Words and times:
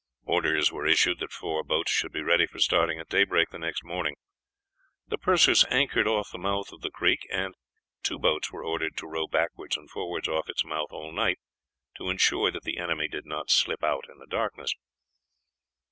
Orders 0.23 0.71
were 0.71 0.87
issued 0.87 1.19
that 1.19 1.31
four 1.31 1.63
boats 1.63 1.91
should 1.91 2.11
be 2.11 2.23
ready 2.23 2.47
for 2.47 2.57
starting 2.57 2.97
at 2.97 3.07
daybreak 3.09 3.49
the 3.51 3.59
next 3.59 3.83
morning. 3.83 4.15
The 5.07 5.19
Perseus 5.19 5.63
anchored 5.69 6.07
off 6.07 6.31
the 6.31 6.39
mouth 6.39 6.73
of 6.73 6.81
the 6.81 6.89
creek, 6.89 7.19
and 7.31 7.53
two 8.01 8.17
boats 8.17 8.51
were 8.51 8.65
ordered 8.65 8.97
to 8.97 9.05
row 9.07 9.27
backwards 9.27 9.77
and 9.77 9.91
forwards 9.91 10.27
off 10.27 10.49
its 10.49 10.65
mouth 10.65 10.87
all 10.89 11.11
night 11.11 11.37
to 11.97 12.09
insure 12.09 12.49
that 12.49 12.63
the 12.63 12.79
enemy 12.79 13.07
did 13.07 13.27
not 13.27 13.51
slip 13.51 13.83
out 13.83 14.05
in 14.09 14.17
the 14.17 14.25
darkness. 14.25 14.73